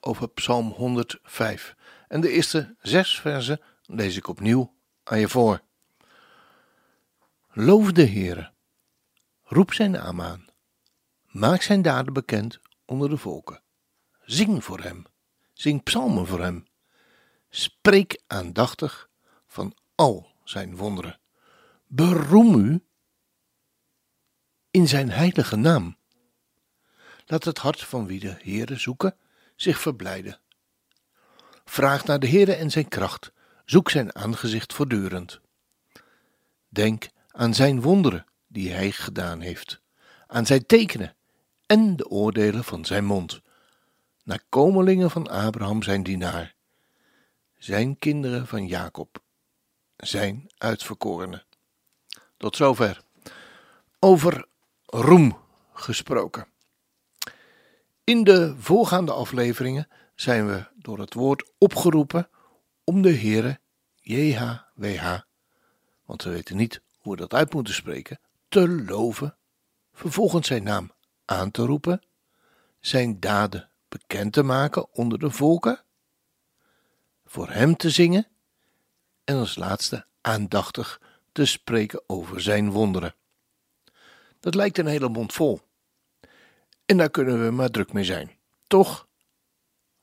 [0.00, 1.74] over Psalm 105.
[2.08, 5.60] En de eerste zes versen lees ik opnieuw aan je voor.
[7.52, 8.52] Loof de Heere,
[9.42, 10.46] roep zijn naam aan,
[11.26, 13.62] maak zijn daden bekend onder de volken.
[14.24, 15.04] Zing voor hem,
[15.52, 16.66] zing psalmen voor hem.
[17.48, 19.08] Spreek aandachtig
[19.46, 21.20] van al zijn wonderen.
[21.86, 22.84] Beroem u
[24.70, 25.96] in zijn heilige naam.
[27.26, 29.16] Laat het hart van wie de Heere zoeken
[29.60, 30.40] zich verblijden.
[31.64, 33.32] Vraag naar de Heere en zijn kracht,
[33.64, 35.40] zoek zijn aangezicht voortdurend.
[36.68, 39.80] Denk aan zijn wonderen die hij gedaan heeft,
[40.26, 41.16] aan zijn tekenen
[41.66, 43.40] en de oordelen van zijn mond,
[44.24, 46.54] naar komelingen van Abraham zijn dienaar,
[47.56, 49.22] zijn kinderen van Jacob,
[49.96, 51.44] zijn uitverkorenen.
[52.36, 53.02] Tot zover.
[53.98, 54.46] Over
[54.86, 55.38] roem
[55.72, 56.46] gesproken.
[58.08, 62.28] In de voorgaande afleveringen zijn we door het woord opgeroepen
[62.84, 63.60] om de Heere
[64.00, 65.18] JHWH,
[66.04, 69.36] want we weten niet hoe we dat uit moeten spreken, te loven,
[69.92, 70.92] vervolgens zijn naam
[71.24, 72.02] aan te roepen,
[72.80, 75.82] zijn daden bekend te maken onder de volken,
[77.26, 78.26] voor hem te zingen
[79.24, 81.00] en als laatste aandachtig
[81.32, 83.14] te spreken over zijn wonderen.
[84.40, 85.67] Dat lijkt een hele mond vol.
[86.88, 88.30] En daar kunnen we maar druk mee zijn.
[88.66, 89.08] Toch?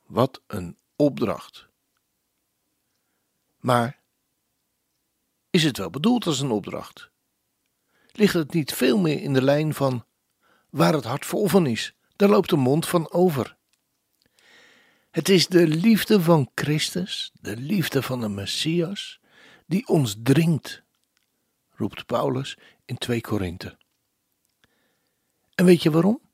[0.06, 1.68] Wat een opdracht.
[3.56, 3.98] Maar
[5.50, 7.10] is het wel bedoeld als een opdracht?
[8.12, 10.04] Ligt het niet veel meer in de lijn van
[10.70, 11.94] waar het hart vol van is?
[12.16, 13.56] Daar loopt de mond van over.
[15.10, 19.20] Het is de liefde van Christus, de liefde van de Messias,
[19.66, 20.82] die ons dringt,
[21.70, 23.78] roept Paulus in 2 Korinthe.
[25.54, 26.24] En weet je waarom?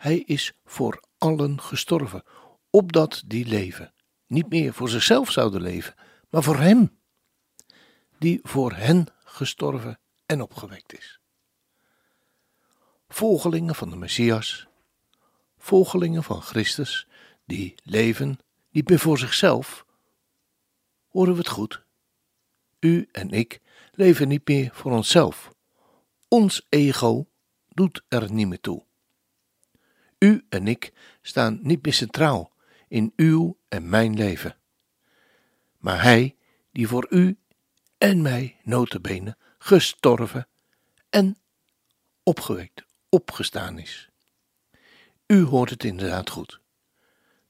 [0.00, 2.22] Hij is voor allen gestorven,
[2.70, 3.92] opdat die leven
[4.26, 5.94] niet meer voor zichzelf zouden leven,
[6.30, 6.98] maar voor Hem,
[8.18, 11.20] die voor hen gestorven en opgewekt is.
[13.08, 14.66] Volgelingen van de Messias,
[15.58, 17.06] volgelingen van Christus,
[17.44, 18.38] die leven
[18.70, 19.86] niet meer voor zichzelf,
[21.08, 21.82] horen we het goed.
[22.78, 23.60] U en ik
[23.92, 25.52] leven niet meer voor onszelf.
[26.28, 27.26] Ons ego
[27.68, 28.88] doet er niet meer toe.
[30.24, 30.92] U en ik
[31.22, 32.52] staan niet meer centraal
[32.88, 34.56] in uw en mijn leven.
[35.78, 36.36] Maar Hij
[36.72, 37.38] die voor u
[37.98, 40.48] en mij notabene gestorven
[41.10, 41.38] en
[42.22, 44.10] opgewekt, opgestaan is.
[45.26, 46.60] U hoort het inderdaad goed.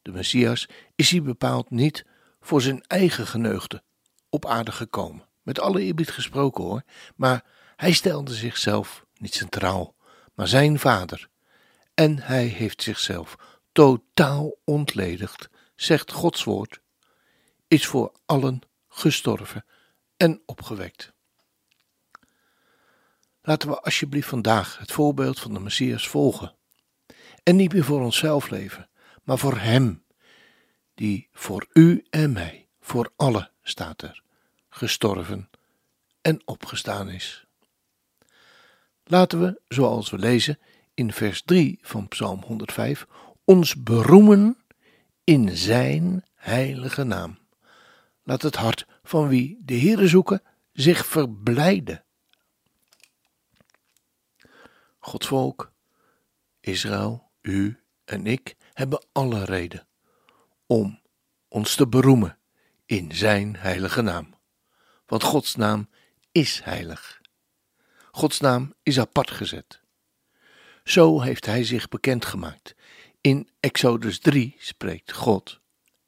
[0.03, 2.05] De Messias is hier bepaald niet
[2.41, 3.83] voor zijn eigen geneugde
[4.29, 5.29] op aarde gekomen.
[5.43, 6.83] Met alle eerbied gesproken hoor,
[7.17, 7.45] maar
[7.77, 9.95] hij stelde zichzelf niet centraal,
[10.35, 11.29] maar zijn vader.
[12.01, 13.37] En hij heeft zichzelf
[13.73, 16.81] totaal ontledigd, zegt Gods woord,
[17.69, 19.65] is voor allen gestorven
[20.17, 21.13] en opgewekt.
[23.43, 26.55] Laten we alsjeblieft vandaag het voorbeeld van de Messias volgen.
[27.43, 28.91] En niet meer voor onszelf leven,
[29.25, 30.05] maar voor Hem,
[30.95, 34.23] die voor u en mij, voor allen staat er,
[34.69, 35.51] gestorven
[36.21, 37.47] en opgestaan is.
[39.05, 40.59] Laten we, zoals we lezen
[41.01, 43.07] in vers 3 van Psalm 105,
[43.45, 44.59] ons beroemen
[45.25, 47.39] in Zijn heilige naam.
[48.23, 52.05] Laat het hart van wie de Heere zoeken zich verblijden.
[54.99, 55.73] Gods volk,
[56.61, 59.87] Israël, u en ik hebben alle reden
[60.67, 61.01] om
[61.49, 62.39] ons te beroemen
[62.87, 64.35] in Zijn heilige naam.
[65.07, 65.89] Want Gods naam
[66.33, 67.21] is heilig.
[68.11, 69.81] Gods naam is apart gezet.
[70.91, 72.75] Zo heeft hij zich bekendgemaakt.
[73.21, 75.61] In Exodus 3 spreekt God,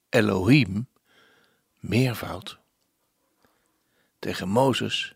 [0.08, 0.88] Elohim,
[1.78, 2.58] meervoud,
[4.18, 5.14] tegen Mozes: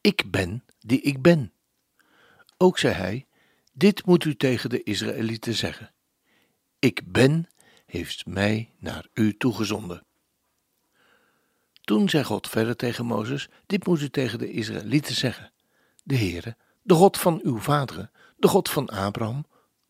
[0.00, 1.52] Ik ben die ik ben.
[2.56, 3.26] Ook zei hij:
[3.72, 5.92] Dit moet u tegen de Israëlieten zeggen.
[6.78, 7.48] Ik ben
[7.86, 10.04] heeft mij naar u toegezonden.
[11.80, 15.52] Toen zei God verder tegen Mozes: Dit moet u tegen de Israëlieten zeggen
[16.02, 19.46] de Heere, de God van uw vaderen, de God van Abraham,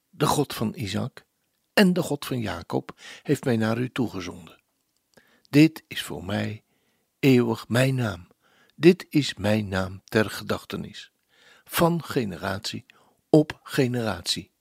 [0.09, 1.25] de God van Isaac
[1.73, 4.63] en de God van Jacob heeft mij naar u toegezonden.
[5.51, 6.65] Dit is voor mij
[7.19, 8.29] eeuwig mijn naam.
[8.77, 11.13] Dit is mijn naam ter gedachtenis,
[11.65, 12.87] van generatie
[13.29, 14.53] op generatie.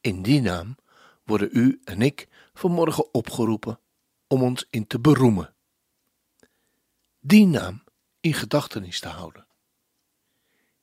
[0.00, 0.76] In die naam
[1.24, 3.80] worden u en ik vanmorgen opgeroepen
[4.26, 5.54] om ons in te beroemen.
[7.20, 7.84] Die naam
[8.20, 9.46] in gedachtenis te houden.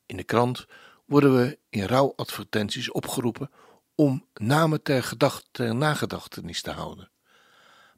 [0.07, 0.65] In de krant
[1.06, 3.51] worden we in rouwadvertenties opgeroepen
[3.95, 7.12] om namen ter, gedacht, ter nagedachtenis te houden.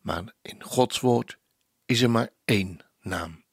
[0.02, 1.38] Maar in Gods woord
[1.86, 3.44] is er maar één naam.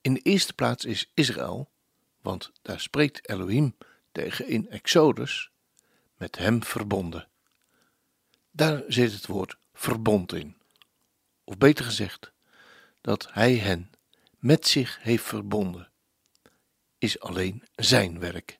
[0.00, 1.70] In de eerste plaats is Israël,
[2.20, 3.76] want daar spreekt Elohim
[4.12, 5.50] tegen in Exodus,
[6.16, 7.28] met hem verbonden.
[8.50, 10.56] Daar zit het woord verbond in.
[11.44, 12.32] Of beter gezegd,
[13.00, 13.90] dat hij hen
[14.38, 15.90] met zich heeft verbonden,
[17.04, 18.58] is alleen zijn werk.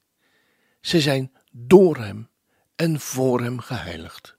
[0.81, 2.29] Ze zijn door hem
[2.77, 4.37] en voor hem geheiligd.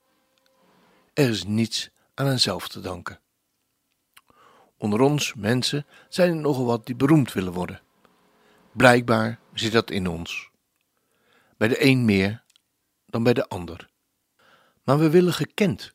[1.14, 3.20] Er is niets aan henzelf te danken.
[4.78, 7.82] Onder ons mensen zijn er nogal wat die beroemd willen worden.
[8.72, 10.50] Blijkbaar zit dat in ons.
[11.58, 12.44] Bij de een meer
[13.06, 13.90] dan bij de ander.
[14.84, 15.94] Maar we willen gekend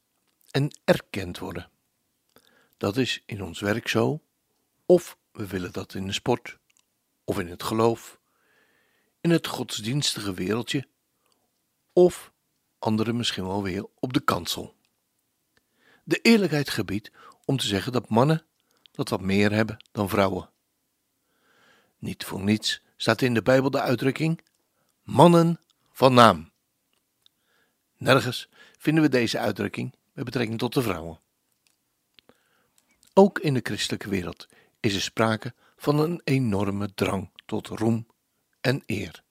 [0.51, 1.71] en erkend worden.
[2.77, 4.21] Dat is in ons werk zo,
[4.87, 6.60] of we willen dat in de sport,
[7.31, 8.19] of in het geloof,
[9.21, 10.87] in het godsdienstige wereldje,
[11.93, 12.33] of
[12.79, 14.75] anderen misschien wel weer op de kansel.
[16.05, 17.11] De eerlijkheid gebiedt
[17.45, 18.45] om te zeggen dat mannen
[18.91, 20.51] dat wat meer hebben dan vrouwen.
[21.99, 24.41] Niet voor niets staat in de Bijbel de uitdrukking
[25.03, 25.61] mannen
[25.93, 26.51] van naam.
[27.97, 28.49] Nergens
[28.79, 31.21] vinden we deze uitdrukking met betrekking tot de vrouwen.
[33.15, 34.49] Ook in de christelijke wereld
[34.81, 38.07] is er sprake van een enorme drang tot roem
[38.61, 39.23] en eer.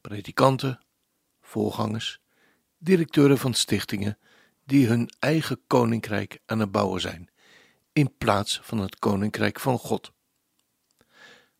[0.00, 0.80] Predikanten,
[1.40, 2.20] voorgangers,
[2.78, 4.18] directeuren van stichtingen
[4.64, 7.30] die hun eigen koninkrijk aan het bouwen zijn,
[7.92, 10.12] in plaats van het koninkrijk van God.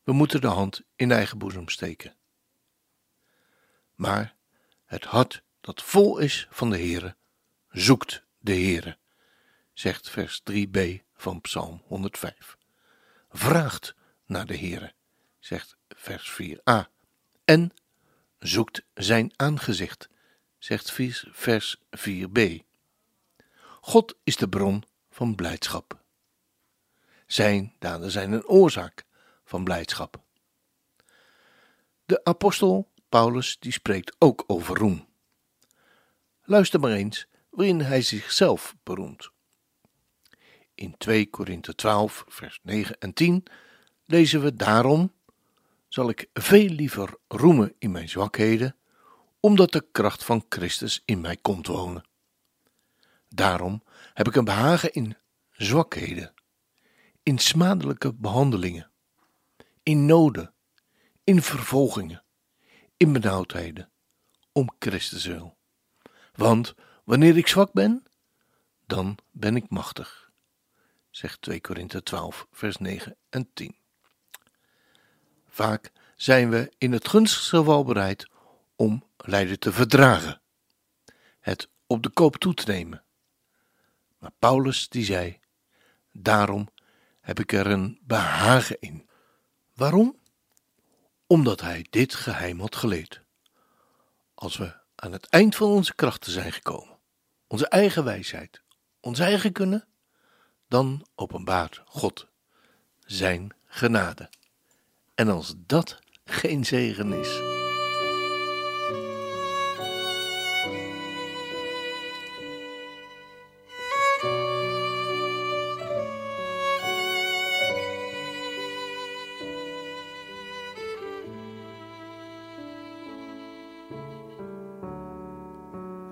[0.03, 2.17] We moeten de hand in eigen boezem steken.
[3.95, 4.35] Maar
[4.85, 7.17] het hart dat vol is van de Heere,
[7.69, 8.99] zoekt de Heere,
[9.73, 10.79] zegt vers 3b
[11.15, 12.58] van Psalm 105.
[13.29, 13.95] Vraagt
[14.27, 14.93] naar de Heere,
[15.39, 16.89] zegt vers 4a.
[17.45, 17.73] En
[18.39, 20.09] zoekt zijn aangezicht,
[20.59, 20.93] zegt
[21.33, 22.67] vers 4b.
[23.81, 26.03] God is de bron van blijdschap.
[27.27, 29.05] Zijn daden zijn een oorzaak
[29.45, 30.23] van blijdschap.
[32.05, 35.07] De apostel Paulus die spreekt ook over roem.
[36.43, 39.31] Luister maar eens waarin hij zichzelf beroemt.
[40.79, 43.45] In 2 Korinthe 12, vers 9 en 10
[44.05, 45.13] lezen we daarom:
[45.89, 48.77] zal ik veel liever roemen in mijn zwakheden,
[49.41, 52.05] omdat de kracht van Christus in mij komt wonen.
[53.29, 53.83] Daarom
[54.15, 55.17] heb ik een behagen in
[55.51, 56.35] zwakheden,
[57.23, 58.91] in smadelijke behandelingen,
[59.83, 60.53] in noden,
[61.25, 62.25] in vervolgingen,
[62.97, 63.91] in benauwdheden,
[64.53, 65.57] om Christus wil.
[66.35, 68.03] Want wanneer ik zwak ben,
[68.87, 70.28] dan ben ik machtig,
[71.19, 73.77] zegt 2 Korinthe 12, vers 9 en 10.
[75.47, 78.29] Vaak zijn we in het gunstigste geval bereid
[78.77, 80.41] om lijden te verdragen,
[81.41, 83.03] het op de koop toe te nemen.
[84.19, 85.39] Maar Paulus die zei:
[86.13, 86.69] Daarom
[87.21, 89.09] heb ik er een behagen in.
[89.75, 90.19] Waarom?
[91.27, 93.23] Omdat hij dit geheim had geleerd.
[94.35, 96.99] Als we aan het eind van onze krachten zijn gekomen,
[97.47, 98.63] onze eigen wijsheid,
[99.01, 99.89] ons eigen kunnen,
[100.69, 102.27] dan openbaart God
[103.05, 104.31] zijn genade.
[105.15, 107.41] En als dat geen zegen is.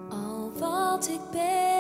[0.09, 1.76] Al wat ik ben,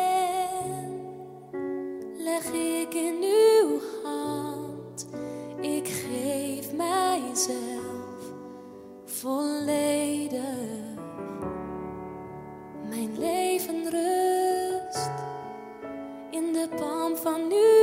[17.27, 17.76] palm van uw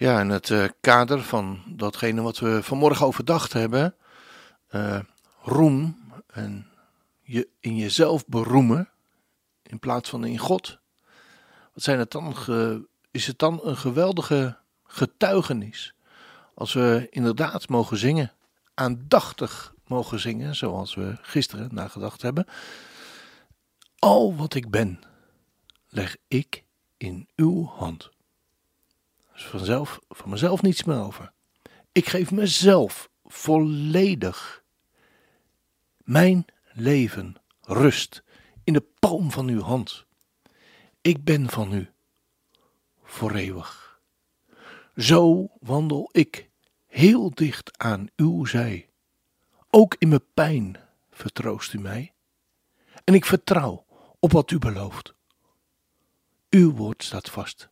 [0.00, 3.94] Ja, in het eh, kader van datgene wat we vanmorgen overdacht hebben,
[4.68, 5.00] eh,
[5.42, 6.66] roem en
[7.20, 8.88] je in jezelf beroemen
[9.62, 10.78] in plaats van in God.
[11.74, 12.34] Wat zijn het dan?
[13.10, 15.94] Is het dan een geweldige getuigenis
[16.54, 18.32] als we inderdaad mogen zingen,
[18.74, 22.46] aandachtig mogen zingen, zoals we gisteren nagedacht hebben.
[23.98, 25.00] Al wat ik ben,
[25.88, 26.64] leg ik
[26.96, 28.10] in uw hand.
[29.40, 31.32] Is vanzelf, van mezelf niets meer over.
[31.92, 34.64] Ik geef mezelf volledig
[35.96, 38.22] mijn leven rust
[38.64, 40.06] in de palm van uw hand.
[41.00, 41.90] Ik ben van u
[43.02, 44.00] voor eeuwig.
[44.96, 46.50] Zo wandel ik
[46.86, 48.88] heel dicht aan uw zij.
[49.70, 50.76] Ook in mijn pijn
[51.10, 52.12] vertroost u mij.
[53.04, 53.86] En ik vertrouw
[54.18, 55.14] op wat u belooft.
[56.50, 57.70] Uw woord staat vast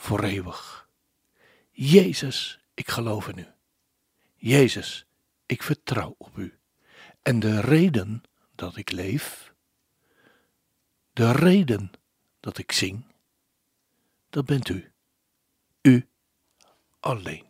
[0.00, 0.88] voor eeuwig.
[1.70, 3.46] Jezus, ik geloof in u.
[4.36, 5.06] Jezus,
[5.46, 6.58] ik vertrouw op u.
[7.22, 8.22] En de reden
[8.54, 9.54] dat ik leef,
[11.12, 11.90] de reden
[12.40, 13.04] dat ik zing,
[14.30, 14.92] dat bent u.
[15.82, 16.08] U
[17.00, 17.46] alleen.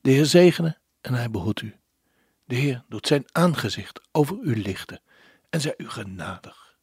[0.00, 1.76] De Heer zegene en hij behoedt u.
[2.44, 5.00] De Heer doet zijn aangezicht over u lichten
[5.48, 6.78] en zij u genadig.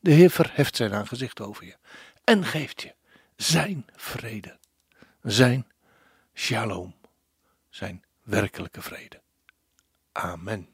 [0.00, 1.76] De Heer verheft zijn aangezicht over je
[2.24, 2.98] en geeft je
[3.42, 4.56] zijn vrede,
[5.22, 5.66] zijn
[6.34, 6.94] shalom,
[7.70, 9.20] zijn werkelijke vrede.
[10.12, 10.68] Amen.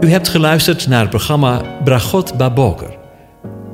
[0.00, 2.98] U hebt geluisterd naar het programma Bragot Baboker.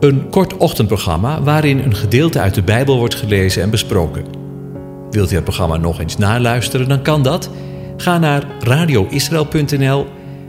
[0.00, 4.24] Een kort ochtendprogramma waarin een gedeelte uit de Bijbel wordt gelezen en besproken.
[5.10, 7.50] Wilt u het programma nog eens naluisteren, dan kan dat.
[7.96, 10.06] Ga naar radioisrael.nl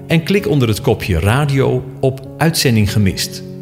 [0.08, 3.53] en klik onder het kopje radio op Uitzending gemist.